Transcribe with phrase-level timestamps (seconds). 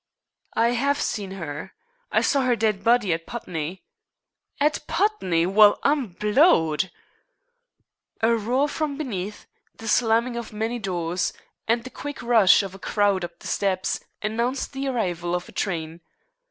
[0.55, 1.73] "I have seen her.
[2.11, 3.83] I saw her dead body at Putney."
[4.59, 5.45] "At Putney!
[5.45, 6.89] Well, I'm blowed!"
[8.21, 9.45] A roar from beneath,
[9.75, 11.33] the slamming of many doors,
[11.67, 15.51] and the quick rush of a crowd up the steps, announced the arrival of a
[15.51, 16.01] train.